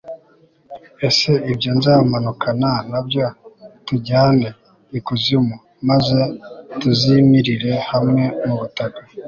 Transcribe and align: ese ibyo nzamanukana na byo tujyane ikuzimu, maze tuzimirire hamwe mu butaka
ese 1.07 1.31
ibyo 1.51 1.69
nzamanukana 1.77 2.71
na 2.91 2.99
byo 3.07 3.25
tujyane 3.87 4.47
ikuzimu, 4.97 5.55
maze 5.89 6.19
tuzimirire 6.79 7.73
hamwe 7.91 8.23
mu 8.45 8.55
butaka 8.59 9.01